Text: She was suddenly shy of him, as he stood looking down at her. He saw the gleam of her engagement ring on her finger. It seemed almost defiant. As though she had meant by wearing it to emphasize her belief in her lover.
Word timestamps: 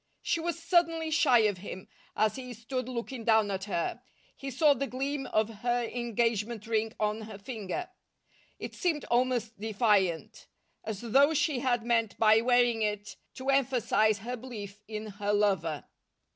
She 0.23 0.39
was 0.39 0.57
suddenly 0.57 1.11
shy 1.11 1.41
of 1.41 1.59
him, 1.59 1.87
as 2.15 2.35
he 2.35 2.55
stood 2.55 2.89
looking 2.89 3.23
down 3.23 3.51
at 3.51 3.65
her. 3.65 4.01
He 4.35 4.49
saw 4.49 4.73
the 4.73 4.87
gleam 4.87 5.27
of 5.27 5.59
her 5.59 5.83
engagement 5.83 6.65
ring 6.65 6.93
on 6.99 7.21
her 7.29 7.37
finger. 7.37 7.87
It 8.57 8.73
seemed 8.73 9.05
almost 9.11 9.59
defiant. 9.59 10.47
As 10.83 11.01
though 11.01 11.35
she 11.35 11.59
had 11.59 11.85
meant 11.85 12.17
by 12.17 12.41
wearing 12.41 12.81
it 12.81 13.15
to 13.35 13.49
emphasize 13.49 14.17
her 14.25 14.35
belief 14.35 14.81
in 14.87 15.05
her 15.05 15.33
lover. 15.33 15.85